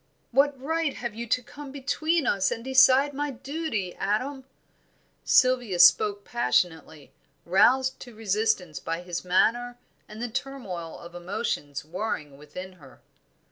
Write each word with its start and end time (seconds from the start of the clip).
"What 0.31 0.59
right 0.59 0.95
have 0.95 1.13
you 1.13 1.27
to 1.27 1.43
come 1.43 1.71
between 1.71 2.25
us 2.25 2.49
and 2.49 2.63
decide 2.63 3.13
my 3.13 3.29
duty, 3.29 3.93
Adam?" 3.97 4.45
Sylvia 5.23 5.77
spoke 5.77 6.25
passionately, 6.25 7.11
roused 7.45 7.99
to 7.99 8.15
resistance 8.15 8.79
by 8.79 9.03
his 9.03 9.23
manner 9.23 9.77
and 10.09 10.19
the 10.19 10.27
turmoil 10.27 10.97
of 10.97 11.13
emotions 11.13 11.85
warring 11.85 12.35
within 12.39 12.73
her. 12.81 12.99